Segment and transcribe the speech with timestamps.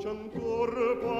[0.00, 1.19] voce ancor